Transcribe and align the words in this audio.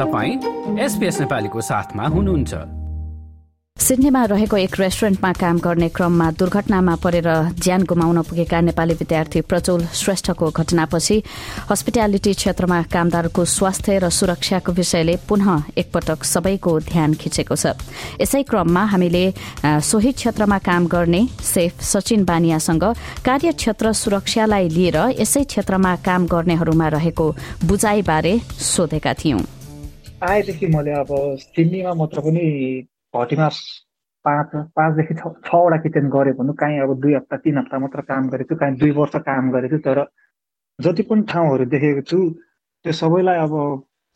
तपाईँ 0.00 0.80
एसपिएस 0.80 1.20
नेपालीको 1.20 1.60
साथमा 1.60 2.04
हुनुहुन्छ। 2.08 2.54
सिडनीमा 3.76 4.24
रहेको 4.24 4.56
एक 4.56 4.74
रेस्टुरेन्टमा 4.80 5.32
काम 5.32 5.58
गर्ने 5.58 5.88
क्रममा 5.88 6.30
दुर्घटनामा 6.40 6.94
परेर 7.04 7.28
ज्यान 7.60 7.82
गुमाउन 7.84 8.20
पुगेका 8.22 8.60
नेपाली 8.60 8.94
विद्यार्थी 8.94 9.40
प्रचोल 9.40 9.84
श्रेष्ठको 9.92 10.48
घटनापछि 10.50 11.16
हस्पिटालिटी 11.70 12.32
क्षेत्रमा 12.32 12.80
कामदारको 12.92 13.44
स्वास्थ्य 13.44 13.98
र 13.98 14.08
सुरक्षाको 14.08 14.72
विषयले 14.72 15.16
पुनः 15.28 15.62
एकपटक 15.76 16.24
सबैको 16.24 16.78
ध्यान 16.80 17.14
खिचेको 17.20 17.56
छ। 17.56 17.76
यसै 18.20 18.42
क्रममा 18.48 18.84
हामीले 18.92 19.24
सोही 19.64 20.12
क्षेत्रमा 20.12 20.58
काम 20.64 20.86
गर्ने 20.86 21.22
सेफ 21.44 21.80
सचिन 21.84 22.24
बानियासँग 22.24 22.84
कार्यक्षेत्र 23.24 23.92
सुरक्षालाई 23.92 24.68
लिएर 24.68 24.98
यसै 25.20 25.44
क्षेत्रमा 25.44 25.96
काम 26.04 26.26
गर्नेहरूमा 26.26 26.88
रहेको 26.96 27.26
बुझाइबारे 27.64 28.38
सोधेका 28.74 29.14
थियौं। 29.14 29.40
आएदेखि 30.20 30.66
मैले 30.68 30.92
अब 30.92 31.08
सिडनीमा 31.38 31.92
मात्र 31.94 32.20
पनि 32.20 32.40
घटीमा 33.14 33.48
पाँच 34.24 34.50
पाँचदेखि 34.76 35.14
छ 35.14 35.28
छवटा 35.42 35.76
किचन 35.78 36.08
गरेँ 36.10 36.32
भनौँ 36.34 36.54
काहीँ 36.54 36.80
अब 36.80 36.92
दुई 37.00 37.14
हप्ता 37.14 37.36
तिन 37.38 37.58
हप्ता 37.58 37.78
मात्र 37.78 38.00
काम 38.04 38.28
गरेको 38.28 38.54
छु 38.54 38.58
काहीँ 38.60 38.76
दुई 38.78 38.90
वर्ष 38.92 39.16
काम 39.22 39.50
गरेको 39.50 39.76
छु 39.76 39.82
तर 39.84 40.04
जति 40.78 41.02
पनि 41.04 41.22
ठाउँहरू 41.24 41.64
देखेको 41.66 42.02
छु 42.02 42.18
त्यो 42.84 42.92
सबैलाई 42.94 43.38
अब 43.38 43.54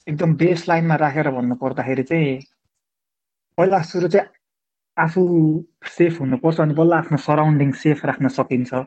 एकदम 0.06 0.34
बेस 0.36 0.68
लाइनमा 0.68 0.96
राखेर 0.96 1.30
भन्नु 1.30 1.54
पर्दाखेरि 1.56 2.02
चाहिँ 2.04 2.36
पहिला 3.58 3.80
सुरु 3.84 4.08
चाहिँ 4.08 4.28
आफू 4.96 5.22
सेफ 5.88 6.20
हुनुपर्छ 6.20 6.60
अनि 6.60 6.74
बल्ल 6.74 6.92
आफ्नो 6.94 7.18
सराउन्डिङ 7.22 7.72
सेफ 7.78 8.04
राख्न 8.04 8.28
सकिन्छ 8.30 8.84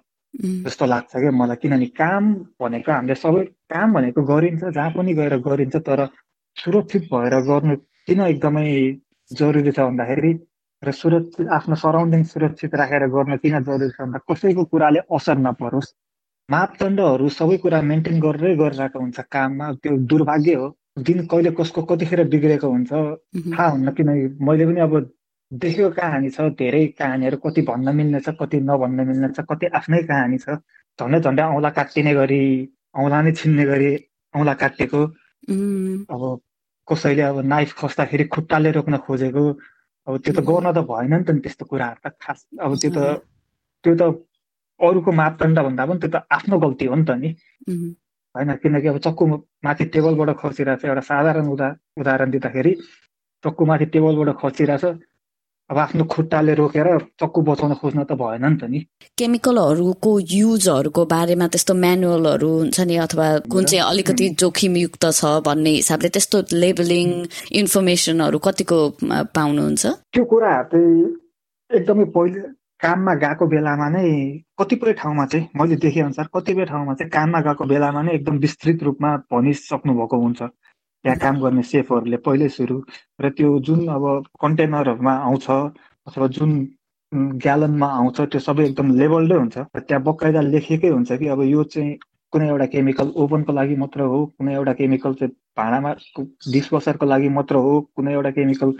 जस्तो 0.61 0.85
लाग्छ 0.85 1.15
क्या 1.15 1.31
मलाई 1.33 1.55
किनभने 1.57 1.85
काम 1.97 2.33
भनेको 2.61 2.91
हामीले 2.91 3.15
सबै 3.17 3.43
काम 3.69 3.93
भनेको 3.93 4.23
गरिन्छ 4.25 4.63
जहाँ 4.69 4.91
पनि 4.93 5.13
गएर 5.15 5.37
गरिन्छ 5.43 5.75
तर 5.83 6.07
सुरक्षित 6.57 7.03
भएर 7.11 7.35
गर्नु 7.43 7.75
किन 8.07 8.21
एकदमै 8.23 8.67
जरुरी 9.31 9.71
छ 9.71 9.79
भन्दाखेरि 9.81 10.33
र 10.83 10.91
सुरक्षित 10.93 11.47
आफ्नो 11.51 11.75
सराउन्डिङ 11.77 12.23
सुरक्षित 12.25 12.75
राखेर 12.77 13.07
गर्न 13.09 13.37
किन 13.37 13.59
जरुरी 13.61 13.89
छ 13.89 14.01
भन्दा 14.01 14.19
कसैको 14.27 14.63
कुराले 14.71 14.99
असर 15.11 15.37
नपरोस् 15.41 15.93
मापदण्डहरू 16.49 17.29
सबै 17.31 17.57
कुरा 17.59 17.81
मेन्टेन 17.85 18.19
गरेरै 18.21 18.55
गरिरहेको 18.57 18.99
हुन्छ 18.99 19.25
काममा 19.29 19.71
त्यो 19.77 19.97
दुर्भाग्य 20.07 20.53
हो 20.55 20.67
दिन 21.01 21.25
कहिले 21.25 21.51
कसको 21.53 21.81
कतिखेर 21.83 22.23
बिग्रेको 22.29 22.69
हुन्छ 22.69 22.91
थाहा 22.91 23.67
हुन्न 23.67 23.91
किनकि 23.93 24.27
मैले 24.43 24.65
पनि 24.65 24.81
अब 24.81 24.95
देखेको 25.51 25.89
कहानी 25.91 26.29
छ 26.29 26.47
धेरै 26.55 26.85
कहानीहरू 26.95 27.37
कति 27.39 27.61
भन्न 27.63 27.95
मिल्ने 27.95 28.19
छ 28.21 28.35
कति 28.39 28.59
नभन्न 28.63 29.07
मिल्ने 29.07 29.29
छ 29.31 29.45
कति 29.49 29.71
आफ्नै 29.73 30.01
कहानी 30.05 30.37
छ 30.39 30.57
झन्डै 30.99 31.19
झन्डै 31.21 31.43
औँला 31.51 31.69
काटिने 31.73 32.13
गरी 32.15 32.41
औँला 32.95 33.21
नै 33.21 33.31
छिन्ने 33.33 33.65
गरी 33.65 33.93
औँला 34.33 34.53
काटेको 34.57 35.03
अब 36.09 36.23
कसैले 36.87 37.21
अब 37.21 37.39
नाइफ 37.45 37.73
खस्दाखेरि 37.79 38.23
खुट्टाले 38.33 38.71
रोक्न 38.71 38.97
खोजेको 39.05 39.43
अब 40.07 40.17
त्यो 40.19 40.33
त 40.33 40.39
गर्न 40.47 40.71
त 40.71 40.79
भएन 40.89 41.13
नि 41.13 41.23
त 41.23 41.29
नि 41.31 41.41
त्यस्तो 41.41 41.65
कुराहरू 41.65 41.99
त 42.03 42.13
खास 42.21 42.39
अब 42.61 42.75
त्यो 42.81 42.91
त 42.91 42.99
त्यो 43.83 43.93
त 43.95 44.03
अरूको 44.79 45.11
मापदण्ड 45.11 45.59
भन्दा 45.59 45.85
पनि 45.85 45.99
त्यो 45.99 46.09
त 46.09 46.23
आफ्नो 46.31 46.59
गल्ती 46.59 46.85
हो 46.85 46.95
नि 46.95 47.05
त 47.05 47.11
नि। 47.21 47.29
होइन 48.35 48.53
किनकि 48.63 48.87
अब 48.87 48.97
चक्कु 48.99 49.25
माथि 49.65 49.85
टेबलबाट 49.93 50.29
खसिरहेको 50.39 50.81
छ 50.81 50.85
एउटा 50.85 51.03
साधारण 51.09 51.47
उदा 51.49 51.67
उदाहरण 51.97 52.29
दिँदाखेरि 52.31 52.73
चक्कु 53.43 53.65
माथि 53.65 53.85
टेबलबाट 53.93 54.35
खसिरहेछ 54.41 54.85
अब 55.69 55.77
आफ्नो 55.77 56.03
खुट्टाले 56.11 56.53
रोकेर 56.55 56.87
चक्कु 57.19 57.41
बचाउन 57.43 57.73
खोज्न 57.79 58.03
त 58.07 58.15
भएन 58.15 58.45
नि 58.45 58.57
त 58.57 58.63
नि। 58.71 58.79
केमिकलहरूको 59.19 60.11
युजहरूको 60.33 61.05
बारेमा 61.05 61.47
त्यस्तो 61.51 61.73
म्यानुअलहरू 61.83 62.51
हुन्छ 62.57 62.79
नि 62.87 62.95
अथवा 63.05 63.27
कुन 63.51 63.65
चाहिँ 63.67 63.83
अलिकति 63.83 64.29
जोखिमयुक्त 64.39 65.05
छ 65.11 65.31
भन्ने 65.43 65.71
हिसाबले 65.79 66.09
त्यस्तो 66.15 66.37
लेबलिङ 66.63 67.07
इन्फर्मेसनहरू 67.61 68.39
कतिको 68.47 68.79
पाउनुहुन्छ? 69.35 69.83
त्यो 70.15 70.23
कुराहरू 70.31 70.67
चाहिँ 70.71 71.03
एकदमै 71.71 72.05
पहिले 72.15 72.39
काममा 72.79 73.13
गएको 73.25 73.45
बेलामा 73.51 73.87
नै 73.89 74.07
कतिपय 74.59 74.93
ठाउँमा 75.01 75.25
चाहिँ 75.25 75.47
मैले 75.59 75.75
देखे 75.83 76.01
अनुसार 76.01 76.27
कतिपय 76.35 76.65
ठाउँमा 76.71 76.93
चाहिँ 76.95 77.11
काममा 77.11 77.39
गएको 77.47 77.63
बेलामा 77.73 78.01
नै 78.07 78.13
एकदम 78.15 78.37
विस्तृत 78.45 78.83
रूपमा 78.87 79.09
भनिसक्नु 79.33 79.93
भएको 79.99 80.17
हुन्छ। 80.23 80.41
त्यहाँ 81.07 81.19
काम 81.19 81.39
गर्ने 81.41 81.63
सेफहरूले 81.63 82.17
पहिल्यै 82.19 82.49
सुरु 82.51 82.75
र 83.21 83.29
त्यो 83.31 83.49
जुन 83.63 83.87
अब 83.87 84.05
कन्टेनरहरूमा 84.41 85.13
आउँछ 85.23 85.47
अथवा 86.07 86.27
जुन 86.35 86.51
ग्यालनमा 87.39 87.87
आउँछ 87.95 88.19
त्यो 88.21 88.39
सबै 88.39 88.63
एकदम 88.65 88.91
लेबल्डै 88.95 89.35
हुन्छ 89.35 89.57
र 89.57 89.79
त्यहाँ 89.79 90.03
बकाइदा 90.03 90.41
लेखेकै 90.45 90.89
हुन्छ 90.89 91.11
कि 91.11 91.27
अब 91.27 91.41
यो 91.43 91.63
चाहिँ 91.63 91.95
कुनै 92.33 92.47
एउटा 92.47 92.65
केमिकल 92.65 93.11
ओभनको 93.15 93.53
लागि 93.53 93.75
मात्र 93.75 94.09
हो 94.11 94.19
कुनै 94.35 94.53
एउटा 94.53 94.73
केमिकल 94.73 95.13
चाहिँ 95.13 95.33
भाँडामा 95.57 95.93
डिसवसरको 96.51 97.05
लागि 97.05 97.29
मात्र 97.29 97.55
हो 97.55 97.79
कुनै 97.95 98.13
एउटा 98.13 98.31
केमिकल 98.39 98.71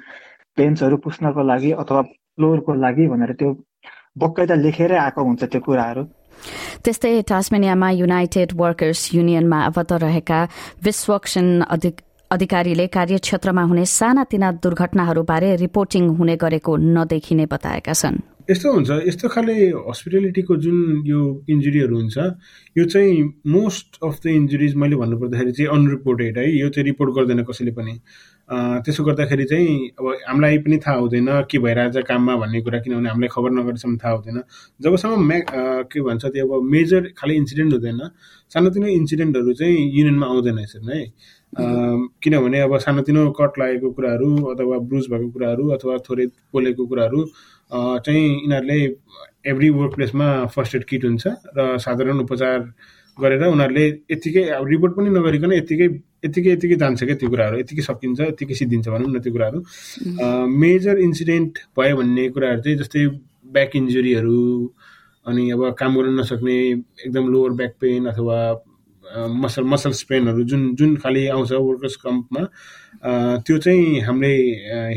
पेन्ट्सहरू 0.57 0.97
पुस्नको 1.07 1.44
लागि 1.44 1.71
अथवा 1.83 2.01
फ्लोरको 2.01 2.73
लागि 2.83 3.07
भनेर 3.07 3.33
त्यो 3.39 3.55
बकाइदा 4.19 4.55
लेखेरै 4.65 4.97
आएको 4.97 5.23
हुन्छ 5.23 5.44
त्यो 5.44 5.61
कुराहरू। 5.61 6.03
त्यस्तै 6.83 7.21
टास्मेनियामा 7.29 7.89
युनाइटेड 7.91 8.49
वर्कर्स 8.57 9.09
युनियनमा 9.13 9.59
आबद्ध 9.65 9.91
रहेका 10.03 10.39
विश्वक्षण 10.83 11.47
अधिकारीले 12.31 12.88
कार्यक्षेत्रमा 12.88 13.63
हुने 13.63 13.85
सानातिना 13.88 14.51
दुर्घटनाहरूबारे 14.63 15.55
रिपोर्टिङ 15.55 16.07
हुने 16.17 16.35
गरेको 16.38 16.75
नदेखिने 16.77 17.45
बताएका 17.45 17.93
छन्। 17.93 18.17
यस्तो 18.51 18.71
हुन्छ 18.73 18.89
यस्तो 19.07 19.27
खाले 19.27 19.53
हस्पिटालिटीको 19.88 20.55
जुन 20.63 20.77
यो 21.07 21.19
इन्जुरीहरू 21.49 21.95
हुन्छ 21.95 22.17
यो 22.77 22.83
चाहिँ 22.85 23.23
मोस्ट 23.47 24.03
अफ 24.03 24.19
द 24.23 24.27
इन्जुरिज 24.39 24.75
मैले 24.75 24.95
भन्नुपर्दाखेरि 24.95 25.51
चाहिँ 25.51 25.69
अनरिपोर्टेड 25.71 26.38
है 26.38 26.45
यो 26.57 26.69
चाहिँ 26.69 26.85
रिपोर्ट 26.85 27.11
गर्दैन 27.15 27.43
कसैले 27.43 27.71
पनि। 27.71 27.93
त्यसो 28.49 29.03
गर्दाखेरि 29.03 29.45
चाहिँ 29.45 29.89
अब 29.99 30.07
हामीलाई 30.27 30.57
पनि 30.63 30.77
थाहा 30.77 30.97
हुँदैन 30.97 31.27
के 31.51 31.59
भइरहेछ 31.59 31.97
काममा 32.07 32.35
भन्ने 32.35 32.61
कुरा 32.61 32.79
किनभने 32.79 33.09
हामीलाई 33.09 33.29
खबर 33.31 33.51
नगरेसम्म 33.51 33.97
थाहा 33.97 34.13
हुँदैन। 34.13 34.41
जबसम्म 34.81 35.23
म्या 35.27 35.39
के 35.91 36.01
भन्छ 36.01 36.25
त्यो 36.25 36.47
अब 36.47 36.63
मेजर 36.63 37.11
खालि 37.17 37.35
इन्सिडेन्ट 37.35 37.73
हुँदैन 37.73 37.99
सानोतिनो 38.53 38.87
इन्सिडेन्टहरू 38.87 39.53
चाहिँ 39.53 39.75
युनियनमा 39.75 40.25
आउँदैन 40.25 40.59
यसरी 40.59 40.97
है 40.97 41.05
किनभने 42.23 42.59
अब 42.59 42.77
सानोतिनो 42.79 43.29
कट 43.31 43.59
लागेको 43.59 43.91
कुराहरू 43.91 44.29
अथवा 44.51 44.77
ब्रुज 44.87 45.05
भएको 45.11 45.29
कुराहरू 45.31 45.69
अथवा 45.69 45.97
थोरै 46.07 46.25
पोलेको 46.51 46.85
कुराहरू 46.87 47.25
चाहिँ 47.71 48.23
यिनीहरूले 48.23 48.79
एभ्री 49.51 49.69
वर्क 49.69 49.95
प्लेसमा 49.95 50.27
फर्स्ट 50.55 50.75
एड 50.75 50.83
किट 50.83 51.05
हुन्छ 51.05 51.27
र 51.57 51.77
साधारण 51.77 52.19
उपचार 52.19 52.59
गरेर 53.22 53.44
उनीहरूले 53.47 53.85
यत्तिकै 54.11 54.44
अब 54.57 54.67
रिपोर्ट 54.73 54.94
पनि 54.97 55.09
नगरिकन 55.17 55.51
यत्तिकै 55.53 55.88
यत्तिकै 56.25 56.51
यत्तिकै 56.51 56.75
जान्छ 56.83 57.03
क्या 57.03 57.16
त्यो 57.22 57.29
कुराहरू। 57.29 57.55
यत्तिकै 57.59 57.83
सकिन्छ 57.89 58.19
यत्तिकै 58.22 58.55
सिद्धिन्छ 58.61 58.88
भनौँ 58.94 59.09
न 59.09 59.19
त्यो 59.23 59.33
कुराहरू। 59.33 59.59
मेजर 60.63 60.95
इन्सिडेन्ट 61.07 61.53
भयो 61.77 61.95
भन्ने 61.97 62.23
कुराहरू 62.35 62.61
चाहिँ 62.61 62.77
जस्तै 62.77 63.01
ब्याक 63.56 63.75
इन्जुरीहरू 63.75 64.39
अनि 65.25 65.44
अब 65.51 65.61
काम 65.79 65.91
गर्न 65.97 66.19
नसक्ने 66.19 66.57
एकदम 67.06 67.25
लोवर 67.33 67.51
ब्याक 67.59 67.73
पेन 67.81 68.06
अथवा 68.13 68.38
मसल 69.44 69.63
मसल 69.63 69.91
स्पेनहरू 69.97 70.44
जुन 70.44 70.61
जुन 70.75 70.95
खालि 71.03 71.27
आउँछ 71.35 71.51
वर्कर्स 71.51 71.95
कम्पमा 72.03 72.41
त्यो 73.45 73.57
चाहिँ 73.57 74.01
हामीले 74.03 74.33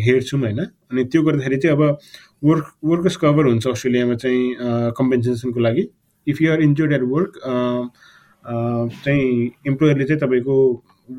हेर्छौँ 0.05 0.41
होइन। 0.41 0.59
अनि 0.61 1.05
त्यो 1.11 1.23
गर्दाखेरि 1.23 1.57
चाहिँ 1.63 1.77
अब 1.77 1.83
वर्क 2.45 2.67
वर्कर्स 2.91 3.17
कभर 3.23 3.45
हुन्छ 3.47 3.67
अस्ट्रेलियामा 3.67 4.15
चाहिँ 4.23 4.43
कम्पेन्सेसनको 4.99 5.61
लागि। 5.61 5.85
If 6.27 6.43
you're 6.43 6.61
injured 6.63 6.93
at 6.93 7.03
work 7.15 7.33
चाहिँ 9.05 9.51
इम्प्लोयरले 9.67 10.05
चाहिँ 10.05 10.21
तपाईँको 10.21 10.57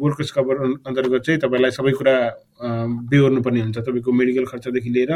वर्कर्स 0.02 0.32
कभर 0.32 0.56
अन्तर्गत 0.88 1.22
चाहिँ 1.26 1.40
तपाईँलाई 1.40 1.72
सबै 1.72 1.92
कुरा 1.92 2.16
बेहोर्नुपर्ने 3.12 3.62
हुन्छ। 3.62 3.78
तपाईँको 3.78 4.12
मेडिकल 4.12 4.46
खर्चदेखि 4.52 4.90
लिएर 4.90 5.12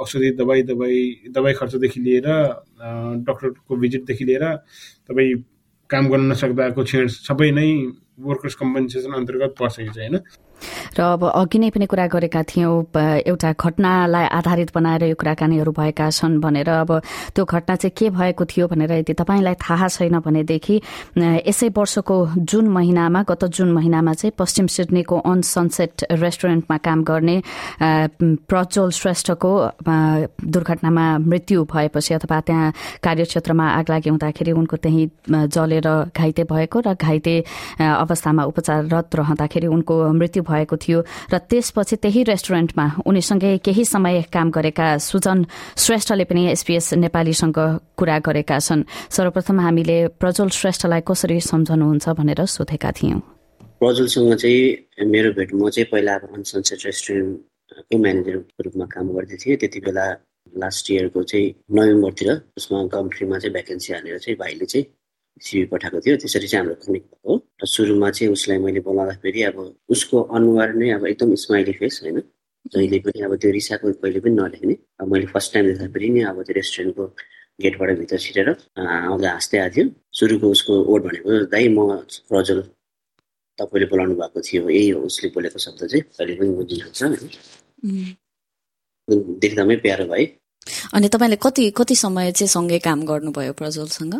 औषधि 0.00 0.30
दबाई 0.40 0.62
दबाई 0.70 0.98
दबाई 1.34 1.52
खर्चदेखि 1.60 2.00
लिएर 2.00 2.28
डक्टरको 3.26 3.76
भिजिटदेखि 3.76 4.24
लिएर 4.24 4.44
तपाईँ 5.08 5.34
काम 5.90 6.08
गर्न 6.08 6.30
नसक्दाको 6.32 6.84
छेड 6.84 7.08
सबै 7.10 7.50
नै 7.50 7.68
वर्कर्स 8.18 8.54
कम्पन्सेसन 8.54 9.12
अन्तर्गत 9.12 9.54
पर्छ 9.58 9.80
होइन? 9.80 10.18
र 10.92 11.00
अब 11.00 11.24
अघि 11.24 11.58
नै 11.58 11.68
पनि 11.72 11.86
कुरा 11.88 12.06
गरेका 12.12 12.42
थियौँ 12.44 12.92
एउटा 13.24 13.50
घटनालाई 13.56 14.26
आधारित 14.28 14.70
बनाएर 14.76 15.04
यो 15.08 15.16
कुराकानीहरू 15.16 15.72
भएका 15.72 16.08
छन् 16.12 16.36
भनेर। 16.44 16.68
अब 16.68 16.90
त्यो 17.32 17.44
घटना 17.48 17.74
चाहिँ 17.80 17.96
के 17.96 18.10
भएको 18.12 18.44
थियो 18.44 18.68
भनेर 18.68 18.92
यदि 18.92 19.12
तपाईँलाई 19.16 19.56
थाहा 19.56 19.88
छैन 19.88 20.20
भनेदेखि 20.20 20.76
यसै 21.48 21.68
वर्षको 21.72 22.16
जुन 22.44 22.68
महिनामा 22.76 23.22
गत 23.24 23.44
जुन 23.56 23.72
महिनामा 23.72 24.12
चाहिँ 24.20 24.32
पश्चिम 24.36 24.66
सिडनीको 24.68 25.16
अन 25.16 25.40
सनसेट 25.48 26.04
रेस्टुरेन्टमा 26.20 26.76
काम 26.76 26.98
गर्ने 27.08 27.36
प्रज्वल 28.44 28.90
श्रेष्ठको 29.00 29.52
दुर्घटनामा 30.44 31.06
मृत्यु 31.24 31.64
भएपछि 31.72 32.14
अथवा 32.14 32.40
त्यहाँ 32.44 32.72
कार्यक्षेत्रमा 33.00 33.66
आग 33.80 33.90
लागि 33.90 34.08
हुँदाखेरि 34.10 34.52
उनको 34.52 34.76
त्यही 34.76 35.08
जलेर 35.48 35.88
घाइते 36.12 36.44
भएको 36.52 36.80
र 36.84 36.94
घाइते 37.00 37.34
अवस्थामा 38.00 38.42
उपचाररत 38.44 39.16
रहँदाखेरि 39.16 39.66
उनको 39.66 39.94
मृत्यु 40.12 40.42
भएको 40.42 40.76
थियो 40.76 40.98
र 41.32 41.38
त्यसपछि 41.50 41.96
त्यही 41.96 42.22
रेस्टुरेन्टमा 42.32 42.86
उनीसँगै 43.06 43.56
केही 43.64 43.84
समय 43.84 44.22
काम 44.32 44.50
गरेका 44.50 44.86
सुजन 44.98 45.38
श्रेष्ठले 45.76 46.24
पनि 46.24 46.42
एसपीएस 46.50 46.94
नेपालीसँग 47.04 47.58
कुरा 47.96 48.18
गरेका 48.26 48.58
छन्। 48.58 48.86
सर्वप्रथम 49.10 49.60
हामीले 49.60 49.98
प्रज्वल 50.20 50.48
श्रेष्ठलाई 50.48 51.02
कसरी 51.08 51.40
सम्झनुहुन्छ 51.40 52.08
भनेर 52.18 52.44
सोधेका 52.46 52.90
थियौं। 52.98 53.20
प्रज्वलसँग 53.80 54.34
चाहिँ 54.34 55.06
मेरो 55.08 55.30
भेट 55.36 55.54
म 55.54 55.68
चाहिँ 55.68 55.88
पहिला 55.92 56.14
अब 56.14 56.28
अनसनसेट 56.36 56.80
रेस्टुरेन्टको 56.86 57.98
म्यानेजरको 57.98 58.62
रूपमा 58.64 58.86
काम 58.94 59.06
गर्दै 59.16 59.36
थिएँ। 59.40 59.56
त्यति 59.56 59.80
बेला 59.86 60.06
लास्ट 60.52 60.90
इयरको 60.90 61.22
चाहिँ 61.22 61.48
नोभेम्बरतिर 61.76 62.30
उसमा 62.58 62.78
कम्ट्रीमा 62.92 63.38
चाहिँ 63.38 63.52
भ्याकेन्सी 63.52 63.92
हालेर 63.92 64.18
चाहिँ 64.18 64.36
भाइले 64.36 64.66
चाहिँ 64.66 64.84
सिबी 65.40 65.64
पठाएको 65.72 66.00
थियो। 66.04 66.16
त्यसरी 66.22 66.46
चाहिँ 66.46 66.60
हाम्रो 66.60 66.74
कनेक्ट 66.84 67.08
भएको 67.08 67.32
र 67.62 67.66
सुरुमा 67.66 68.10
चाहिँ 68.10 68.32
उसलाई 68.32 68.58
मैले 68.64 68.80
बोलाउँदाखेरि 68.88 69.42
अब 69.50 69.56
उसको 69.94 70.16
अनुहार 70.36 70.68
नै 70.80 70.90
अब 70.96 71.06
एकदम 71.12 71.34
स्माइली 71.44 71.72
फेस 71.80 72.00
होइन। 72.04 72.18
जहिले 72.72 72.98
पनि 73.04 73.20
अब 73.24 73.32
त्यो 73.40 73.50
रिसाको 73.50 73.86
कहिले 74.04 74.20
पनि 74.20 74.34
नलेख्ने 74.36 74.74
अब 75.00 75.06
मैले 75.12 75.26
फर्स्ट 75.32 75.52
टाइम 75.54 75.64
देख्दाखेरि 75.66 76.08
नि 76.14 76.20
अब 76.30 76.42
त्यो 76.44 76.54
रेस्टुरेन्टको 76.60 77.04
गेटबाट 77.62 77.88
भित्र 77.98 78.16
छिरेर 78.24 78.48
आउँदा 78.78 79.28
हाँस्दै 79.30 79.58
आएको 79.58 79.74
थियो। 79.76 79.86
सुरुको 80.18 80.46
उसको 80.56 80.72
ओड 80.92 81.00
भनेको 81.04 81.30
दाइ 81.52 81.68
म 81.68 81.78
प्रज्वल 82.28 82.60
तपाईँले 83.58 83.86
बोलाउनु 83.92 84.14
भएको 84.20 84.40
थियो। 84.40 84.62
यही 84.68 84.88
हो 84.90 85.00
उसले 85.08 85.28
बोलेको 85.36 85.58
शब्द 85.58 85.80
चाहिँ। 85.88 86.02
कहिले 86.16 86.34
पनि 86.36 86.50
बुझिहाल्छ 86.60 87.00
देख्दामै 89.42 89.76
प्यारो 89.84 90.04
भए 90.12 90.24
अनि 90.94 91.08
तपाईँले 91.08 91.36
कति 91.42 91.70
कति 91.76 91.94
समय 91.96 92.32
चाहिँ 92.32 92.48
सँगै 92.48 92.78
काम 92.84 93.04
गर्नुभयो 93.08 93.52
प्रज्वलसँग? 93.60 94.14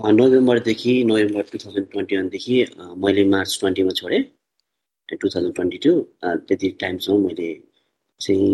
नोभेम्बरदेखि 0.00 0.92
नोभेम्बर 1.04 1.42
टु 1.52 1.58
थाउजन्ड 1.58 1.86
ट्वेन्टी 1.92 2.16
वानदेखि 2.16 2.56
मैले 2.96 3.24
मार्च 3.26 3.56
ट्वेन्टीमा 3.60 3.92
छोडेँ 3.92 4.22
टु 5.08 5.28
थाउजन्ड 5.28 5.54
ट्वेन्टी 5.54 5.78
टू 5.78 5.92
त्यति 6.48 6.68
टाइमसम्म 6.80 7.26
मैले 7.26 7.48
चाहिँ 8.20 8.50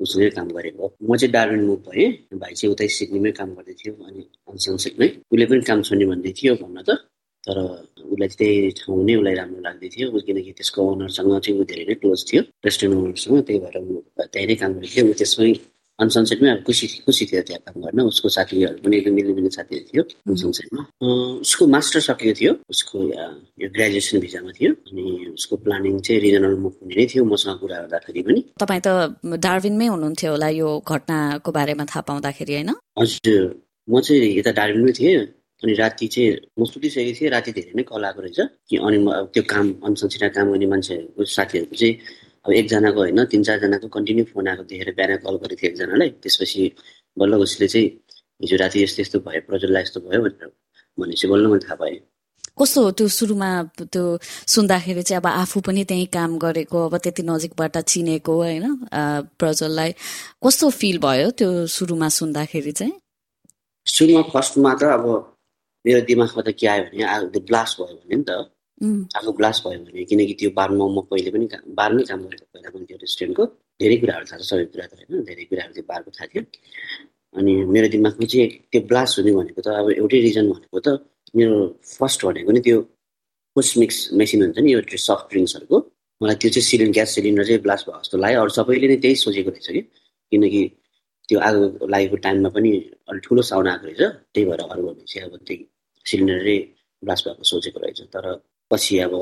उसले 0.00 0.28
काम 0.30 0.48
गरेको 0.50 0.92
म 1.02 1.16
चाहिँ 1.16 1.32
डार्बिन 1.32 1.64
मुभ 1.64 1.82
भएँ 1.88 2.06
भाइ 2.34 2.54
चाहिँ 2.54 2.72
उतै 2.72 2.88
सिडनीमै 2.90 3.32
काम 3.32 3.54
गर्दै 3.54 3.74
थियो 3.74 3.94
अनि 4.04 4.22
अनसनसेटमै 4.48 5.08
उसले 5.26 5.46
पनि 5.46 5.60
काम 5.62 5.82
छोड्ने 5.82 6.06
भन्दै 6.06 6.32
थियो 6.32 6.54
भन्न 6.62 6.82
त 6.82 6.98
तर 7.44 7.58
उसलाई 8.04 8.28
त्यही 8.38 8.70
ठाउँ 8.78 9.02
नै 9.04 9.14
उसलाई 9.16 9.34
राम्रो 9.34 9.60
लाग्दै 9.60 9.88
थियो 9.94 10.06
किनकि 10.20 10.52
त्यसको 10.58 10.80
ओनरसँग 10.92 11.30
चाहिँ 11.36 11.58
ऊ 11.60 11.64
धेरै 11.70 11.84
नै 11.84 11.94
क्लोज 12.00 12.20
थियो 12.28 12.42
रेस्टुरेन्ट 12.64 13.02
ओनरसँग 13.02 13.42
त्यही 13.46 13.58
भएर 13.60 13.76
ऊ 13.82 14.00
त्यही 14.24 14.46
नै 14.46 14.54
काम 14.62 14.72
गरेको 14.74 14.94
थियो 14.94 15.06
ऊ 15.10 15.18
त्यसमै 15.20 15.52
अनसनसेटमै 15.98 16.50
अब 16.50 16.62
खुसी 16.66 16.86
खुसी 17.06 17.24
थियो 17.30 17.42
त्यहाँ 17.46 17.60
काम 17.66 17.82
गर्न। 17.82 18.00
उसको 18.10 18.28
साथीहरू 18.28 18.82
पनि 18.82 18.96
एकदम 18.98 19.14
मिल्ने 19.14 19.32
मिल्ने 19.38 19.50
साथीहरू 19.54 19.84
थियो 19.90 20.02
अनसनसेटमा 20.30 20.82
उसको 21.46 21.66
मास्टर 21.74 22.00
सकेको 22.08 22.34
थियो। 22.40 22.52
उसको 22.72 22.96
यो 23.62 23.68
ग्रेजुएसन 23.70 24.18
भिजामा 24.24 24.50
थियो। 24.58 24.70
अनि 24.90 25.04
उसको 25.38 25.54
प्लानिङ 25.64 25.94
चाहिँ 26.02 26.20
रिजनल 26.20 26.54
मुभ 26.64 26.74
हुने 26.82 26.94
नै 26.98 27.06
थियो। 27.06 27.22
मसँग 27.24 27.58
कुरा 27.62 27.76
गर्दाखेरि 27.84 28.20
पनि। 28.26 28.40
तपाईँ 28.58 28.82
त 28.86 28.88
डार्बिनमै 29.38 29.86
हुनुहुन्थ्यो 29.94 30.30
होला 30.34 30.48
यो 30.60 30.68
घटनाको 30.82 31.50
बारेमा 31.58 31.84
थाहा 31.86 32.02
पाउँदाखेरि 32.10 32.52
होइन? 32.54 32.70
हजुर। 32.98 33.42
म 33.88 34.00
चाहिँ 34.00 34.38
यता 34.38 34.50
डार्बिनमै 34.50 34.92
थिएँ। 34.98 35.18
अनि 35.62 35.72
राति 35.78 36.06
चाहिँ 36.10 36.30
म 36.58 36.64
सुतिसकेको 36.66 37.12
थिएँ। 37.18 37.30
राति 37.30 37.50
धेरै 37.54 37.72
नै 37.78 37.82
कल 37.86 38.04
आएको 38.04 38.20
रहेछ। 38.26 38.40
कि 38.68 38.76
अनि 38.82 38.98
त्यो 39.32 39.42
काम 39.46 39.66
अनसनसिटा 39.86 40.28
काम 40.34 40.46
गर्ने 40.52 40.66
मान्छेहरूको 40.74 41.22
साथीहरूको 41.24 41.76
चाहिँ 41.78 41.94
अब 42.44 42.52
एकजनाको 42.52 43.00
होइन 43.00 43.24
तिन 43.32 43.42
चारजनाको 43.48 43.88
कन्टिन्यू 43.96 44.24
फोन 44.32 44.48
आएको 44.48 44.62
देखेर 44.70 44.90
बिहान 44.96 45.16
कल 45.24 45.36
गरेको 45.42 45.56
थियो 45.60 45.70
एकजनालाई। 45.70 46.10
त्यसपछि 46.22 46.62
बल्ल 47.16 47.34
उसले 47.44 47.68
चाहिँ 47.68 47.86
हिजो 48.42 48.56
राति 48.62 48.82
यस्तो 48.82 49.00
यस्तो 49.02 49.18
भयो 49.26 49.40
प्रज्वललाई 49.48 49.82
यस्तो 49.82 50.00
भयो 50.00 50.20
भनेर 50.22 50.50
भनेपछि 50.98 51.26
बल्ल 51.28 51.46
मैले 51.46 51.64
थाहा 51.66 51.76
पाएँ 51.82 51.98
कस्तो 52.60 52.80
त्यो 52.98 53.08
सुरुमा 53.08 53.50
त्यो 53.82 54.04
सुन्दाखेरि 54.54 55.02
चाहिँ 55.02 55.20
अब 55.20 55.26
आफू 55.26 55.60
पनि 55.66 55.84
त्यहीँ 55.90 56.06
काम 56.14 56.38
गरेको 56.38 56.78
अब 56.86 56.96
त्यति 57.02 57.22
नजिकबाट 57.26 57.78
चिनेको 57.82 58.34
होइन 58.42 58.64
प्रज्वललाई 59.40 59.90
कस्तो 60.44 60.70
फिल 60.70 60.98
भयो 61.02 61.30
त्यो 61.38 61.66
सुरुमा 61.66 62.08
सुन्दाखेरि 62.18 62.72
चाहिँ? 62.72 62.92
सुरुमा 63.86 64.22
फर्स्टमा 64.34 64.74
त 64.80 64.82
अब 64.96 65.06
मेरो 65.84 66.00
दिमागमा 66.06 66.42
त 66.46 66.54
के 66.54 66.66
आयो 66.66 66.84
भने 66.92 67.40
ब्लास्ट 67.48 67.80
भयो 67.80 67.96
भने 67.96 68.16
नि 68.16 68.24
त। 68.28 68.53
आगो 69.18 69.30
ब्लास्ट 69.38 69.60
भयो 69.66 69.78
भने 69.84 70.04
किनकि 70.10 70.34
त्यो 70.40 70.50
बारमा 70.58 70.84
म 70.96 70.98
पहिले 71.10 71.30
पनि 71.34 71.46
बारमै 71.78 72.02
काम 72.10 72.20
गरेको 72.26 72.46
पहिला 72.52 72.68
पनि 72.74 72.84
त्यो 72.88 72.96
रेस्टुरेन्टको 73.04 73.44
धेरै 73.80 73.96
कुराहरू 74.02 74.24
थाहा 74.30 74.38
छ 74.40 74.44
सबै 74.50 74.64
कुरा 74.72 74.86
त 74.90 74.92
होइन 74.98 75.24
धेरै 75.28 75.44
कुराहरू 75.50 75.72
त्यो 75.76 75.84
बारको 75.90 76.10
थाहा 76.16 76.26
थियो। 76.32 76.42
अनि 77.38 77.52
मेरो 77.74 77.88
दिमागमा 77.94 78.26
चाहिँ 78.32 78.48
त्यो 78.70 78.80
ब्लास्ट 78.90 79.12
हुने 79.18 79.32
भनेको 79.38 79.60
त 79.66 79.68
अब 79.80 79.86
एउटै 80.00 80.18
रिजन 80.26 80.44
भनेको 80.52 80.78
त 80.86 80.88
मेरो 81.36 81.56
फर्स्ट 81.98 82.20
भनेको 82.26 82.50
नि 82.56 82.60
त्यो 82.66 82.78
पोस्ट 83.56 83.72
मिक्स 83.82 83.96
मेसिन 84.20 84.38
हुन्छ 84.44 84.58
नि 84.64 84.70
यो 84.74 84.80
सफ्ट 85.08 85.26
ड्रिङ्क्सहरूको 85.32 85.78
मलाई 86.20 86.36
त्यो 86.40 86.50
चाहिँ 86.54 86.66
सिलिन्डर 86.70 86.94
ग्यास 86.96 87.08
सिलिन्डर 87.16 87.44
चाहिँ 87.48 87.62
ब्लास्ट 87.66 87.84
भयो 87.88 88.00
जस्तो 88.02 88.16
लाग्यो। 88.24 88.40
अरू 88.42 88.52
सबैले 88.58 88.86
नै 88.92 88.96
त्यही 89.04 89.16
सोचेको 89.24 89.50
रहेछ 89.54 89.68
कि 89.74 89.82
किनकि 90.32 90.62
त्यो 91.28 91.38
आगो 91.48 91.86
लागेको 91.92 92.16
टाइममा 92.26 92.50
पनि 92.56 92.70
अलिक 93.10 93.22
ठुलो 93.26 93.42
साउन्ड 93.50 93.68
आएको 93.72 93.86
रहेछ। 93.86 94.02
त्यही 94.34 94.44
भएर 94.48 94.60
अरू 94.72 94.82
चाहिँ 95.10 95.22
अब 95.28 95.34
त्यही 95.46 95.58
सिलिन्डरै 96.06 96.58
ब्लास्ट 97.02 97.22
भएको 97.28 97.44
सोचेको 97.52 97.78
रहेछ। 97.84 98.00
तर 98.14 98.24
पछि 98.70 98.98
अब 99.06 99.14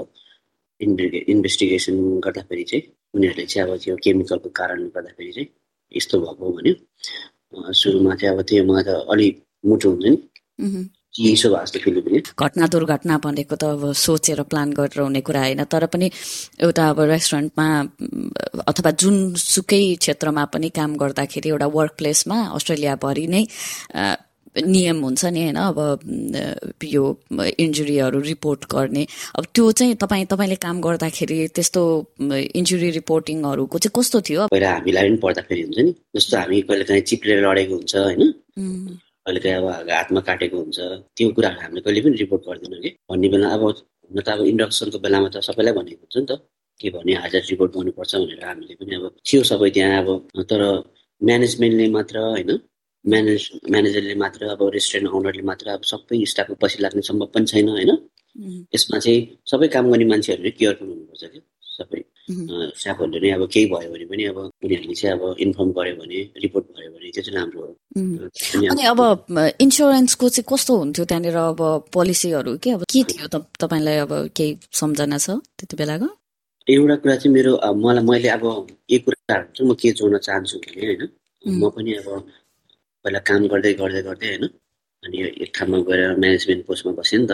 इन्भे 0.81 1.07
इन्भेस्टिगेसन 1.33 1.97
गर्दाखेरि 2.25 2.65
चाहिँ 2.71 2.83
उनीहरूले 3.15 3.47
चाहिँ 3.53 3.69
अब 3.69 3.77
त्यो 3.83 3.97
केमिकलको 4.05 4.49
कारणले 4.59 4.89
गर्दाखेरि 4.97 5.33
चाहिँ 5.33 5.49
यस्तो 5.95 6.17
भएको 6.21 6.51
भन्यो। 6.57 6.75
सुरुमा 7.81 8.15
चाहिँ 8.21 8.35
अब 8.35 8.43
त्यो 8.49 8.65
मलाई 8.65 8.85
त 8.89 8.91
अलिक 9.13 9.35
मुटु 9.69 9.89
हुन्छ 9.91 10.05
नि 10.07 10.17
भयो 11.13 11.35
जस्तो 11.65 11.79
फिल 11.85 11.97
घटना 12.41 12.67
दुर्घटना 12.73 13.15
भनेको 13.25 13.57
त 13.61 13.65
अब 13.77 13.93
सोचेर 13.93 14.43
प्लान 14.49 14.73
गरेर 14.73 15.01
हुने 15.05 15.21
कुरा 15.21 15.41
होइन। 15.45 15.65
तर 15.69 15.85
पनि 15.93 16.09
एउटा 16.65 16.89
अब 16.91 17.01
रेस्टुरेन्टमा 17.13 17.67
अथवा 18.71 18.91
जुनसुकै 19.03 19.85
क्षेत्रमा 20.01 20.45
पनि 20.55 20.69
काम 20.73 20.97
गर्दाखेरि 20.97 21.49
एउटा 21.53 21.67
वर्क 21.77 21.93
प्लेसमा 22.01 22.39
अस्ट्रेलियाभरि 22.57 23.27
नै 23.35 23.45
नियम 24.57 24.99
हुन्छ 25.03 25.25
नि 25.25 25.43
होइन? 25.43 25.57
अब 25.57 25.79
यो 26.85 27.05
इन्जुरीहरू 27.65 28.19
रिपोर्ट 28.21 28.65
गर्ने। 28.73 29.07
अब 29.39 29.45
त्यो 29.55 29.71
चाहिँ 29.73 29.95
तपाईँ 30.03 30.27
तपाईँले 30.33 30.57
काम 30.61 30.81
गर्दाखेरि 30.81 31.39
त्यस्तो 31.57 31.83
इन्जुरी 32.61 32.91
रिपोर्टिङहरूको 33.01 33.79
चाहिँ 33.79 33.95
कस्तो 33.97 34.21
थियो? 34.29 34.47
पहिला 34.53 34.71
हामीलाई 34.73 35.09
पनि 35.09 35.17
पढ्दाखेरि 35.25 35.63
हुन्छ 35.63 35.79
नि। 35.79 35.93
जस्तो 36.17 36.37
हामी 36.37 36.61
कहिले 36.69 36.85
काहीँ 36.85 37.03
चिप्लेर 37.11 37.39
लडेको 37.47 37.75
हुन्छ 37.75 37.95
होइन? 37.97 38.23
कहिले 39.25 39.41
काहीँ 39.41 39.57
अब 39.57 39.91
हातमा 39.91 40.21
काटेको 40.29 40.57
हुन्छ। 40.59 40.79
त्यो 41.17 41.29
कुराहरू 41.37 41.61
हामीले 41.65 41.81
कहिले 41.81 42.01
पनि 42.05 42.17
रिपोर्ट 42.23 42.43
गर्दैनौँ 42.49 42.81
कि। 42.85 42.91
भन्ने 43.11 43.29
बेला 43.33 43.49
अब 43.57 43.63
हुन 43.65 44.21
त 44.21 44.29
अब 44.29 44.41
इन्डक्सनको 44.53 44.99
बेलामा 45.05 45.29
त 45.33 45.41
सबैलाई 45.49 45.73
भनेको 45.79 46.05
हुन्छ 46.05 46.17
नि 46.21 46.27
त। 46.29 46.33
के 46.81 46.91
भने 46.91 47.13
हाजर 47.23 47.43
रिपोर्ट 47.51 47.71
गर्नुपर्छ 47.73 48.13
भनेर 48.21 48.45
हामीले 48.45 48.75
पनि 48.81 48.95
अब 49.01 49.05
थियो 49.25 49.43
सबै 49.49 49.71
त्यहाँ 49.73 50.03
अब। 50.03 50.09
तर 50.51 50.61
म्यानेजमेन्टले 51.21 51.89
मात्र 51.97 52.17
होइन। 52.19 52.51
म्यानेज 53.05 53.43
म्यानेजरले 53.71 54.15
मात्र 54.25 54.41
अब 54.55 54.61
रेस्टुरेन्ट 54.75 55.15
ओनरले 55.17 55.43
मात्र 55.51 55.67
अब 55.77 55.83
सबै 55.93 56.25
स्टाफको 56.33 56.55
पछि 56.63 56.83
लाग्ने 56.83 57.03
सम्भव 57.11 57.29
पनि 57.35 57.47
छैन 57.53 57.69
होइन? 57.69 57.91
यसमा 58.75 58.99
चाहिँ 59.05 59.21
सबै 59.51 59.69
काम 59.75 59.91
गर्ने 59.93 60.05
मान्छेहरूले 60.13 60.51
केयरफुल 60.59 60.89
हुनुपर्छ 60.89 61.25
क्या 61.33 61.43
सबै। 61.79 62.01
स्टाफहरूले 62.81 63.19
नै 63.21 63.31
अब 63.37 63.43
केही 63.53 63.67
भयो 63.73 63.91
भने 63.93 64.07
पनि 64.11 64.25
अब 64.31 64.39
उनीहरूले 64.39 64.95
चाहिँ 64.95 65.15
अब 65.19 65.23
इन्फर्म 65.45 65.71
गर्यो 65.79 65.95
भने 66.01 66.19
रिपोर्ट 66.45 66.67
भयो 66.77 66.91
भने 66.95 67.11
त्यो 67.15 67.23
चाहिँ 67.27 67.37
राम्रो 67.39 67.63
हो। 67.67 67.73
अनि 68.73 68.83
अब 68.93 69.01
इन्सुरेन्सको 69.65 70.29
चाहिँ 70.35 70.47
कस्तो 70.53 70.73
हुन्थ्यो 70.83 71.05
त्यहाँनिर 71.11 71.37
अब 71.37 71.61
पोलिसीहरू 71.93 72.57
के? 72.63 72.71
अब 72.71 72.83
के 72.93 73.03
थियो 73.11 73.27
तपाईँलाई 73.63 73.97
अब 74.07 74.13
केही 74.37 74.51
सम्झना 74.81 75.19
छ 75.19 75.43
त्यति 75.59 75.77
बेलाको? 75.81 76.09
एउटा 76.67 76.97
कुरा 77.03 77.17
चाहिँ 77.19 77.35
मेरो 77.35 77.53
मलाई 77.83 78.05
मैले 78.07 78.29
अब 78.39 78.45
एक 78.95 79.05
कुराहरू 79.05 79.47
चाहिँ 79.57 79.71
म 79.71 79.75
के 79.75 79.91
जोड्न 79.99 80.19
चाहन्छु 80.29 80.57
भने 80.63 80.87
होइन? 80.87 81.03
म 81.45 81.69
पनि 81.75 81.93
अब 81.99 82.09
पहिला 83.05 83.19
काम 83.29 83.47
गर्दै 83.53 83.73
गर्दै 83.83 84.03
गर्दै 84.09 84.29
होइन? 84.33 84.45
अनि 85.03 85.17
एक 85.45 85.51
ठाउँमा 85.57 85.79
गएर 85.89 86.01
म्यानेजमेन्ट 86.23 86.63
पोस्टमा 86.67 86.93
बसेँ 86.99 87.19
नि 87.21 87.27
त। 87.27 87.33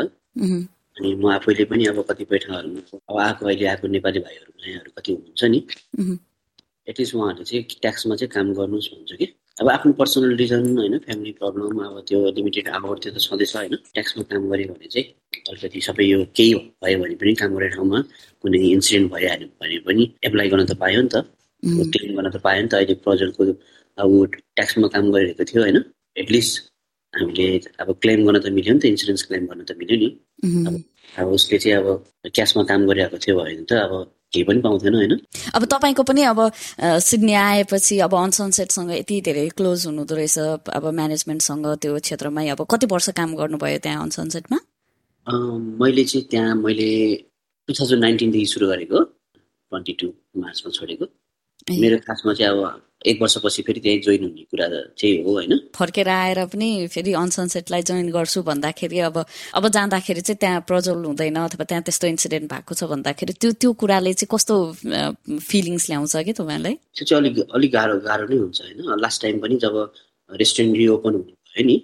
अनि 0.96 1.08
म 1.14 1.24
आफैले 1.36 1.64
पनि 1.70 1.84
अब 1.92 1.98
कतिपय 2.08 2.38
ठाउँहरू 2.44 2.98
अब 3.08 3.16
आएको 3.26 3.42
अहिले 3.46 3.66
आएको 3.72 3.86
नेपाली 3.96 4.18
भाइहरू 4.26 4.50
नयाँहरू 4.62 4.90
कति 4.96 5.10
हुनुहुन्छ 5.12 5.44
नि? 5.52 5.60
एटलिस्ट 6.88 7.14
उहाँहरूले 7.14 7.44
चाहिँ 7.44 7.62
ट्याक्समा 7.82 8.14
चाहिँ 8.16 8.30
काम 8.34 8.46
गर्नुहोस् 8.58 8.88
भन्छु 8.94 9.16
कि। 9.20 9.26
अब 9.60 9.68
आफ्नो 9.68 9.92
पर्सनल 10.00 10.32
रिजन 10.40 10.62
होइन 10.78 10.98
फ्यामिली 11.06 11.32
प्रब्लम 11.40 11.78
अब 11.84 11.96
त्यो 12.08 12.18
लिमिटेड 12.36 12.68
आवर 12.78 12.98
त्यो 13.02 13.10
त 13.12 13.18
छँदैछ 13.26 13.56
होइन। 13.56 13.74
ट्याक्समा 13.94 14.22
काम 14.30 14.42
गऱ्यो 14.50 14.72
भने 14.72 14.88
चाहिँ 14.88 15.06
अलिकति 15.50 15.80
सबै 15.88 16.04
यो 16.08 16.18
केही 16.36 16.54
भयो 16.82 16.98
भने 17.02 17.14
पनि 17.20 17.32
काम 17.40 17.50
गरेको 17.56 17.74
ठाउँमा 17.76 17.98
कुनै 18.42 18.58
इन्सिडेन्ट 18.74 19.12
भइहाल्यो 19.12 19.48
भने 19.60 19.78
पनि 19.86 20.02
एप्लाई 20.26 20.48
गर्न 20.48 20.64
त 20.64 20.72
पायो 20.82 21.00
नि 21.02 21.10
त। 21.12 21.16
क्लेम 21.92 22.10
गर्न 22.16 22.30
त 22.30 22.36
पायो 22.46 22.60
नि 22.62 22.68
त। 22.68 22.74
अहिले 22.74 22.94
प्रोजेक्टको 23.04 23.42
अब 23.98 24.10
ट्याक्समा 24.56 24.88
काम 24.94 25.10
गरिरहेको 25.12 25.44
थियो 25.50 25.62
होइन? 25.62 25.78
एटलिस्ट 26.22 26.54
हामीले 27.14 27.46
अब 27.80 27.88
क्लेम 28.02 28.20
गर्न 28.26 28.38
त 28.40 28.46
मिल्यो 28.56 28.72
नि 28.74 28.80
त 28.80 28.84
इन्सुरेन्स 28.92 29.22
क्लेम 29.28 29.44
गर्न 29.50 29.64
त 29.64 29.72
मिल्यो 29.80 29.96
नि। 30.02 30.08
अब 31.18 31.26
उसले 31.34 31.58
चाहिँ 31.58 31.76
अब 31.80 31.86
क्यासमा 32.34 32.62
काम 32.70 32.86
गरिरहेको 32.88 33.18
थियो 33.18 33.34
भने 33.38 33.64
त 33.64 33.72
अब 33.86 33.92
केही 34.32 34.44
पनि 34.44 34.60
पाउँथेन 34.60 34.94
होइन? 34.94 35.12
अब 35.56 35.62
तपाईँको 35.72 36.02
पनि 36.04 36.22
अब 36.30 36.40
सिडनी 37.00 37.32
आएपछि 37.32 37.98
अब 38.06 38.14
अनसनसेटसँग 38.14 38.90
यति 38.92 39.20
धेरै 39.28 39.46
क्लोज 39.58 39.86
हुनुहुँदो 39.86 40.14
रहेछ 40.14 40.38
अब 40.78 40.84
म्यानेजमेन्टसँग 40.98 41.66
त्यो 41.82 41.98
क्षेत्रमै 42.06 42.48
अब 42.54 42.60
कति 42.70 42.86
वर्ष 42.92 43.08
काम 43.18 43.34
गर्नुभयो 43.40 43.78
त्यहाँ 43.84 44.02
अनसनसेटमा? 44.04 44.58
मैले 45.80 46.04
चाहिँ 46.04 46.26
त्यहाँ 46.30 46.54
मैले 46.60 46.90
टु 47.68 47.72
थाउजन्ड 47.78 48.02
नाइन्टिनदेखि 48.04 48.46
सुरु 48.52 48.66
गरेको 48.68 48.98
ट्वेन्टी 49.72 49.92
टू 50.00 50.06
मार्चमा 50.44 50.70
छोडेको। 50.76 51.04
मेरो 51.80 51.96
खासमा 52.04 52.32
चाहिँ 52.36 52.52
अब 52.52 52.60
एक 53.06 53.20
वर्षपछि 53.22 53.62
फेरि 53.62 53.80
त्यही 53.80 53.98
जोइन 54.04 54.22
हुने 54.24 54.42
कुरा 54.50 54.66
चाहिँ 54.98 55.22
हो 55.24 55.32
होइन? 55.32 55.52
फर्केर 55.74 56.08
आएर 56.08 56.44
पनि 56.50 56.68
फेरि 56.90 57.12
अनसनसेटलाई 57.14 57.82
जोइन 57.90 58.10
गर्छु 58.10 58.42
भन्दाखेरि 58.42 58.98
अब 59.08 59.16
अब 59.54 59.68
जाँदाखेरि 59.68 60.20
चाहिँ 60.20 60.38
त्यहाँ 60.40 60.60
प्रज्वल 60.68 61.04
हुँदैन 61.04 61.36
अथवा 61.38 61.64
त्यहाँ 61.64 61.82
त्यस्तो 61.86 62.06
इन्सिडेन्ट 62.08 62.52
भएको 62.52 62.74
छ 62.74 62.84
भन्दाखेरि 62.90 63.32
त्यो 63.38 63.52
त्यो 63.62 63.72
कुराले 63.78 64.12
चाहिँ 64.18 64.28
कस्तो 64.34 64.54
फिलिङ्स 65.46 65.88
ल्याउँछ 65.90 66.16
कि 66.26 66.32
तपाईँलाई 66.32 66.74
त्यो 66.74 67.04
चाहिँ 67.06 67.22
अलिक 67.22 67.38
अलिक 67.54 67.70
गाह्रो 67.72 67.94
गाह्रो 68.08 68.26
नै 68.26 68.36
हुन्छ 68.42 68.60
होइन? 68.62 68.78
लास्ट 69.00 69.22
टाइम 69.22 69.38
पनि 69.42 69.56
जब 69.62 69.74
रेस्टुरेन्ट 70.30 70.76
रिओपन 70.76 71.12
हुने 71.14 71.32
भयो 71.54 71.66
नि 71.66 71.76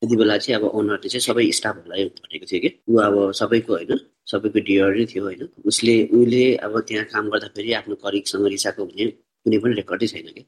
त्यति 0.00 0.16
बेला 0.16 0.36
चाहिँ 0.38 0.56
अब 0.60 0.64
ओनरले 0.74 1.08
चाहिँ 1.08 1.24
सबै 1.28 1.44
स्टाफहरूलाई 1.58 2.04
भनेको 2.16 2.46
थियो 2.50 2.60
कि? 2.64 2.70
ऊ 2.88 2.96
अब 3.06 3.14
सबैको 3.40 3.72
होइन? 3.72 4.00
सबैको 4.32 4.60
डियर 4.68 4.96
नै 4.96 5.04
थियो 5.12 5.24
होइन? 5.24 5.42
उसले 5.68 5.94
उसले 6.08 6.42
अब 6.66 6.80
त्यहाँ 6.88 7.04
काम 7.12 7.28
गर्दाखेरि 7.36 7.72
आफ्नो 7.80 7.94
कलिगसँग 8.04 8.46
रिसाएको 8.56 8.86
भने 8.86 9.06
कुनै 9.42 9.58
पनि 9.62 9.74
रेकर्डै 9.80 10.06
छैन 10.12 10.28
कि? 10.36 10.42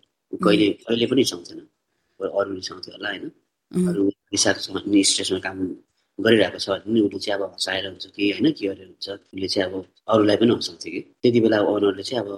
कहिले 0.44 0.66
कहिले 0.86 1.06
पनि 1.10 1.20
रिसाउँथेन 1.22 1.60
अरू 2.20 2.50
रिसाउँथ्यो 2.60 2.92
होला 2.96 3.08
होइन। 3.12 3.24
अरू 3.88 4.02
छ 4.34 4.46
स्टेसमा 5.10 5.38
काम 5.46 5.58
गरिरहेको 6.18 6.58
छ 6.64 6.66
भने 6.86 7.00
उसले 7.06 7.18
चाहिँ 7.24 7.36
अब 7.38 7.42
हँसाएर 7.54 7.84
हुन्छ 7.90 8.04
कि 8.14 8.22
होइन 8.32 8.46
के 8.58 8.64
गरेर 8.70 8.86
हुन्छ 8.86 9.06
उसले 9.10 9.48
चाहिँ 9.54 9.66
अब 9.68 9.74
अरूलाई 10.12 10.36
पनि 10.40 10.52
हँसाउँथ्यो 10.54 10.90
कि? 10.94 11.00
त्यति 11.22 11.38
बेला 11.44 11.58
ओनरले 11.72 12.02
चाहिँ 12.08 12.22
अब 12.22 12.30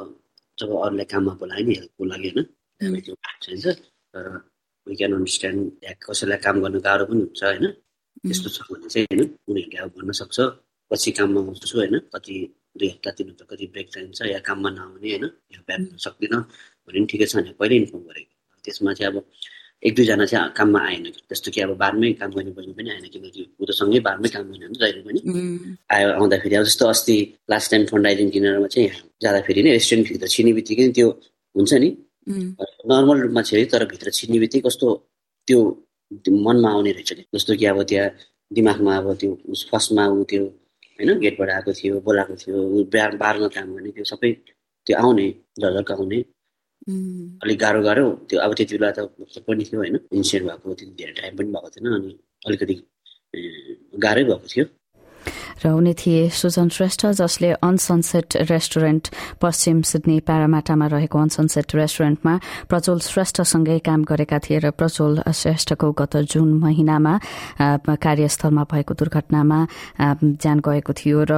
जब 0.58 0.68
अरूलाई 0.84 1.06
काममा 1.12 1.32
बोलायो 1.40 1.64
नि 1.68 1.75
हेल्पको 1.78 2.02
लागि 2.12 2.28
होइन 2.34 2.44
तर 4.14 4.26
वी 4.86 4.94
क्यान 4.96 5.12
अन्डरस्ट्यान्ड 5.12 5.60
या 5.84 5.92
कसैलाई 6.04 6.38
काम 6.44 6.56
गर्नु 6.62 6.78
गाह्रो 6.86 7.04
पनि 7.10 7.20
हुन्छ 7.26 7.42
होइन। 7.44 7.64
त्यस्तो 8.25 8.48
छ 8.56 8.58
भने 8.70 8.88
चाहिँ 8.92 9.06
होइन 9.10 9.22
उनीहरूले 9.48 9.78
अब 9.84 9.90
भन्न 9.96 10.12
सक्छ। 10.20 10.38
पछि 10.90 11.10
काममा 11.18 11.40
आउँछु 11.42 11.76
होइन 11.78 11.94
कति 12.14 12.36
दुई 12.78 12.88
हप्ता 12.95 13.11
तिन 13.16 13.28
हप्ता 13.30 13.45
कति 13.50 13.66
ब्रेक 13.73 13.88
चाहिन्छ 13.95 14.21
या 14.35 14.38
काममा 14.49 14.71
नआउने 14.76 15.11
होइन? 15.11 15.25
या 15.54 15.61
ब्याक 15.66 15.83
सक्दिनँ 16.06 16.40
भने 16.87 16.99
पनि 16.99 17.06
ठिकै 17.11 17.26
छ 17.26 17.37
भने 17.37 17.52
पहिल्यै 17.61 17.78
इन्फर्म 17.83 18.02
गरेको 18.09 18.33
त्यसमा 18.64 18.92
चाहिँ 18.99 19.12
अब 19.12 19.16
एक 19.87 19.95
दुईजना 19.97 20.25
चाहिँ 20.26 20.52
काममा 20.59 20.80
आएन 20.88 21.04
जस्तो 21.30 21.50
कि 21.54 21.61
अब 21.61 21.71
बारमै 21.83 22.12
काम 22.21 22.30
गर्ने 22.37 22.52
बहिनी 22.59 22.73
पनि 22.78 22.90
आएन 22.90 23.06
किनकि 23.14 23.42
ऊ 23.61 23.64
त 23.68 23.71
सँगै 23.80 24.00
बारमै 24.09 24.28
काम 24.35 24.45
गर्ने 24.50 24.64
हुन्छ 24.66 24.78
जहिले 24.83 25.02
पनि। 25.06 25.21
आयो 25.95 26.09
आउँदाखेरि 26.18 26.54
अब 26.56 26.64
जस्तो 26.64 26.85
अस्ति 26.95 27.16
लास्ट 27.50 27.71
टाइम 27.71 27.85
फन्डाइजिङ 27.92 28.30
किनेरमा 28.35 28.68
चाहिँ 28.75 28.88
जाँदाखेरि 29.23 29.62
नै 29.62 29.71
रेस्टुरेन्टभित्र 29.78 30.26
छिर्ने 30.35 30.52
बित्तिकै 30.59 30.88
त्यो 30.97 31.09
हुन्छ 31.54 31.73
नि। 31.83 31.90
नर्मल 32.90 33.16
रूपमा 33.25 33.42
छिर्यो 33.49 33.66
तर 33.73 33.85
भित्र 33.92 34.11
छिर्ने 34.18 34.38
बित्तिकै 34.42 34.68
कस्तो 34.68 34.88
त्यो 35.49 35.61
मनमा 36.47 36.71
आउने 36.71 36.92
रहेछ 36.97 37.12
कि 37.12 37.23
जस्तो 37.35 37.52
कि 37.61 37.64
अब 37.73 37.83
त्यहाँ 37.90 38.11
दिमागमा 38.52 38.92
अब 38.97 39.06
त्यो 39.21 39.30
फर्स्टमा 39.71 40.04
ऊ 40.09 40.25
त्यो 40.30 40.45
होइन? 40.98 41.18
गेटबाट 41.24 41.50
आएको 41.56 41.72
थियो 41.78 42.00
बोलाएको 42.06 42.34
थियो 42.42 42.56
बारमा 42.94 43.48
काम 43.56 43.66
गर्ने 43.74 43.90
त्यो 43.96 44.04
सबै 44.12 44.30
त्यो 44.86 44.94
आउने 45.02 45.26
झलक 45.60 45.90
आउने। 45.92 46.18
अलिक 47.42 47.58
गाह्रो 47.58 47.80
गाह्रो 47.82 48.04
त्यो 48.28 48.38
अब 48.44 48.50
त्यति 48.56 48.78
बेला 48.78 48.90
त 48.96 48.98
पनि 49.46 49.64
थियो 49.68 49.78
होइन? 49.80 49.96
इन्सिडेन्ट 50.18 50.50
भएको 50.50 50.74
त्यति 50.78 50.94
धेरै 51.00 51.12
टाइम 51.20 51.32
पनि 51.36 51.48
भएको 51.54 51.68
थिएन 51.74 51.86
अनि 51.98 52.10
अलिकति 52.46 52.74
गाह्रै 54.04 54.24
भएको 54.24 54.48
थियो। 54.52 54.64
र 55.64 55.68
उनी 55.68 55.92
थिए 55.95 56.28
सुजन 56.30 56.68
श्रेष्ठ 56.68 57.06
जसले 57.21 57.50
अनसनसेट 57.62 58.37
रेस्टुरेन्ट 58.50 59.04
पश्चिम 59.40 59.80
सिडनी 59.83 60.18
प्यारामाटामा 60.26 60.87
रहेको 60.87 61.18
अनसनसेट 61.18 61.75
रेस्टुरेन्टमा 61.75 62.35
प्रज्वल 62.68 62.99
श्रेष्ठसँगै 63.11 63.78
काम 63.87 64.04
गरेका 64.04 64.38
थिए 64.45 64.59
र 64.59 64.71
प्रज्वल 64.71 65.23
श्रेष्ठको 65.33 65.92
गत 65.92 66.16
जुन 66.33 66.52
महिनामा 66.62 67.14
कार्यस्थलमा 68.06 68.64
भएको 68.73 68.95
दुर्घटनामा 68.95 69.59
ज्यान 70.00 70.59
गएको 70.66 70.92
थियो 70.92 71.25
र 71.30 71.35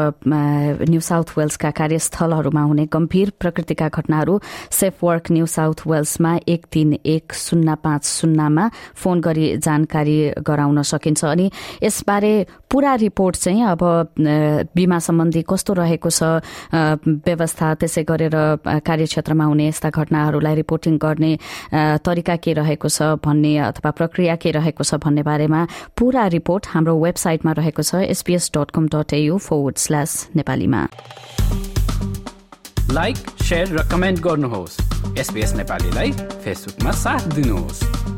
न्यू 0.89 1.01
साउथ 1.01 1.29
वेल्सका 1.39 1.71
कार्यस्थलहरूमा 1.81 2.63
हुने 2.63 2.85
गम्भीर 2.93 3.33
प्रकृतिका 3.41 3.89
घटनाहरू 3.89 4.35
सेफ 4.71 5.05
वर्क 5.05 5.31
न्यू 5.33 5.47
साउथ 5.47 5.87
वेल्समा 5.87 6.33
एक 6.49 6.67
तीन 6.73 6.93
एक 7.07 7.33
शून्य 7.35 7.75
पाँच 7.85 8.05
शून्यमा 8.07 8.65
फोन 8.95 9.21
गरी 9.21 9.47
जानकारी 9.59 10.19
गराउन 10.47 10.83
सकिन्छ। 10.83 11.25
अनि 11.25 11.51
यसबारे 11.83 12.33
पूरा 12.71 12.95
रिपोर्ट 12.95 13.37
चाहिँ 13.37 13.63
अब 13.79 14.75
बिमा 14.75 14.99
सम्बन्धी 14.99 15.43
कस्तो 15.47 15.73
रहेको 15.79 16.11
छ 16.11 16.43
व्यवस्था 16.75 17.75
त्यसै 17.79 18.03
गरेर 18.03 18.37
कार्यक्षेत्रमा 18.83 19.45
हुने 19.45 19.69
यस्ता 19.69 19.91
घटनाहरूलाई 19.95 20.55
रिपोर्टिङ 20.55 20.99
गर्ने 20.99 21.33
तरिका 22.03 22.37
के 22.43 22.53
रहेको 22.59 22.89
छ 22.89 23.15
भन्ने 23.23 23.57
अथवा 23.71 23.91
प्रक्रिया 23.95 24.37
के 24.43 24.51
रहेको 24.59 24.85
छ 24.85 24.99
भन्ने 24.99 25.23
बारेमा 25.23 25.67
पूरा 25.95 26.27
रिपोर्ट 26.35 26.67
हाम्रो 26.75 26.99
वेबसाइटमा 26.99 27.53
रहेको 27.63 27.83
छ 27.83 28.03
SPS 28.11 28.51
dot 28.57 28.71
com 28.75 28.89
dot 28.89 29.15
AU 29.15 29.39
forward 29.39 29.77
slash 29.79 30.29
नेपालीमा। 30.37 30.83
लाइक 32.91 33.17
र 33.53 33.89
कमेन्ट 33.91 34.21
गर्नुहोस्। 34.21 34.81
एसपीएस 35.19 35.55
नेपालीलाई 35.57 36.13
फेसबुकमा 36.45 36.91
साथ 37.05 37.35
दिनुहोस्। 37.35 38.18